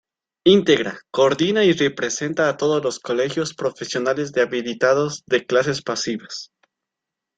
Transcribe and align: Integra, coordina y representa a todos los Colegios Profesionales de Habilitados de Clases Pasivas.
Integra, 0.45 0.97
coordina 1.11 1.63
y 1.63 1.73
representa 1.73 2.49
a 2.49 2.57
todos 2.57 2.83
los 2.83 2.99
Colegios 2.99 3.53
Profesionales 3.53 4.31
de 4.31 4.41
Habilitados 4.41 5.21
de 5.27 5.45
Clases 5.45 5.83
Pasivas. 5.83 6.51